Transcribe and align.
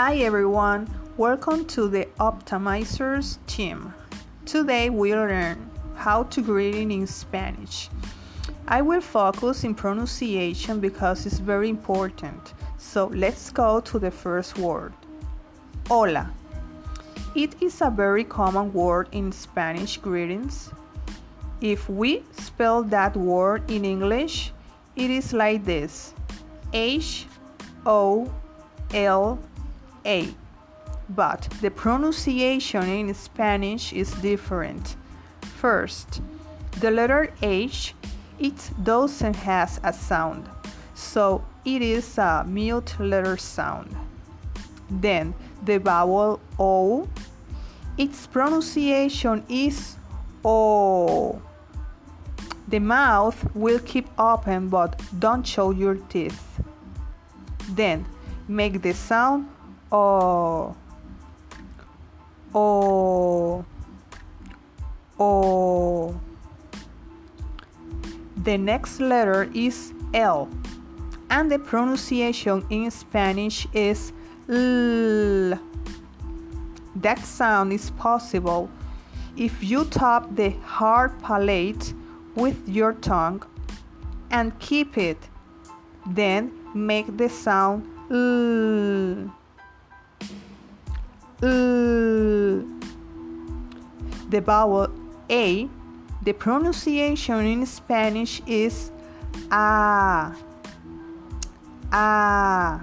Hi 0.00 0.18
everyone, 0.18 0.86
welcome 1.16 1.64
to 1.74 1.88
the 1.88 2.04
Optimizers 2.20 3.44
team. 3.48 3.92
Today 4.46 4.90
we'll 4.90 5.18
learn 5.18 5.68
how 5.96 6.22
to 6.22 6.40
greeting 6.40 6.92
in 6.92 7.04
Spanish. 7.04 7.90
I 8.68 8.80
will 8.80 9.00
focus 9.00 9.64
in 9.64 9.74
pronunciation 9.74 10.78
because 10.78 11.26
it's 11.26 11.40
very 11.40 11.68
important. 11.68 12.54
So 12.76 13.06
let's 13.06 13.50
go 13.50 13.80
to 13.80 13.98
the 13.98 14.12
first 14.12 14.56
word. 14.56 14.92
Hola. 15.88 16.30
It 17.34 17.60
is 17.60 17.80
a 17.80 17.90
very 17.90 18.22
common 18.22 18.72
word 18.72 19.08
in 19.10 19.32
Spanish 19.32 19.96
greetings. 19.96 20.70
If 21.60 21.88
we 21.90 22.22
spell 22.38 22.84
that 22.84 23.16
word 23.16 23.68
in 23.68 23.84
English, 23.84 24.52
it 24.94 25.10
is 25.10 25.32
like 25.32 25.64
this 25.64 26.14
H 26.72 27.26
O 27.84 28.32
L 28.94 29.40
A. 29.42 29.57
A, 30.04 30.34
but 31.10 31.48
the 31.60 31.70
pronunciation 31.70 32.82
in 32.82 33.14
Spanish 33.14 33.92
is 33.92 34.10
different. 34.12 34.96
First, 35.40 36.20
the 36.80 36.90
letter 36.90 37.32
H 37.42 37.94
it 38.38 38.70
doesn't 38.84 39.34
has 39.36 39.80
a 39.82 39.92
sound, 39.92 40.48
so 40.94 41.44
it 41.64 41.82
is 41.82 42.18
a 42.18 42.44
mute 42.46 42.94
letter 43.00 43.36
sound. 43.36 43.96
Then 44.90 45.34
the 45.64 45.78
vowel 45.78 46.40
O, 46.58 47.08
its 47.96 48.26
pronunciation 48.26 49.44
is 49.48 49.96
O. 50.44 51.42
The 52.68 52.78
mouth 52.78 53.44
will 53.54 53.80
keep 53.80 54.08
open 54.18 54.68
but 54.68 55.00
don't 55.18 55.46
show 55.46 55.70
your 55.72 55.96
teeth. 55.96 56.60
Then 57.70 58.06
make 58.46 58.82
the 58.82 58.92
sound 58.92 59.48
O. 59.90 60.76
O. 62.54 63.64
O. 65.18 66.20
The 68.44 68.58
next 68.58 69.00
letter 69.00 69.50
is 69.54 69.94
L, 70.12 70.48
and 71.30 71.50
the 71.50 71.58
pronunciation 71.58 72.64
in 72.68 72.90
Spanish 72.90 73.66
is 73.72 74.12
L. 74.48 75.58
That 76.96 77.18
sound 77.24 77.72
is 77.72 77.90
possible 77.92 78.68
if 79.36 79.62
you 79.62 79.84
tap 79.86 80.34
the 80.34 80.50
hard 80.64 81.18
palate 81.22 81.94
with 82.34 82.68
your 82.68 82.92
tongue 82.92 83.42
and 84.30 84.58
keep 84.58 84.98
it. 84.98 85.18
Then 86.06 86.52
make 86.74 87.16
the 87.16 87.28
sound 87.28 87.86
L. 88.10 89.32
The 91.40 92.64
vowel 94.30 94.88
A, 95.30 95.68
the 96.22 96.32
pronunciation 96.32 97.46
in 97.46 97.64
Spanish 97.66 98.42
is 98.46 98.90
A. 99.52 100.34
A. 101.92 102.80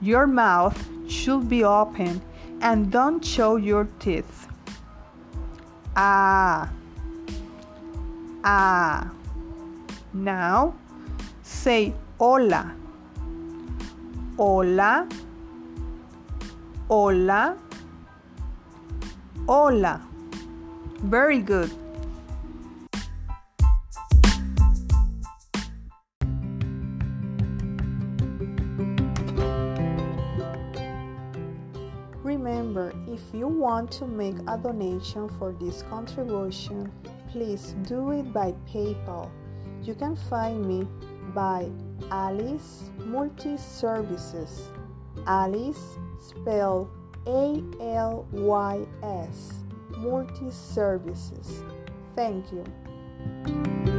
Your 0.00 0.26
mouth 0.26 0.88
should 1.08 1.48
be 1.48 1.64
open 1.64 2.22
and 2.60 2.92
don't 2.92 3.24
show 3.24 3.56
your 3.56 3.88
teeth. 3.98 4.46
A. 5.96 6.68
Ah. 8.44 9.10
Now 10.12 10.74
say 11.42 11.92
hola. 12.18 12.72
Hola. 14.36 15.08
Hola. 16.88 17.54
Hola. 19.46 20.00
Very 21.02 21.40
good. 21.40 21.70
Remember, 32.22 32.94
if 33.06 33.20
you 33.34 33.48
want 33.48 33.92
to 33.92 34.06
make 34.06 34.36
a 34.48 34.56
donation 34.56 35.28
for 35.38 35.52
this 35.60 35.82
contribution, 35.90 36.90
please 37.30 37.74
do 37.82 38.12
it 38.12 38.32
by 38.32 38.54
PayPal. 38.66 39.28
You 39.82 39.94
can 39.94 40.16
find 40.16 40.64
me 40.64 40.88
by 41.34 41.68
Alys 42.10 42.88
Multi 43.04 43.58
Services. 43.58 44.70
Alys 45.26 45.98
spelled 46.20 46.90
A 47.26 47.62
L 47.80 48.26
Y 48.32 48.86
S 49.02 49.54
Multi 49.98 50.50
Services. 50.50 51.62
Thank 52.14 52.52
you. 52.52 53.97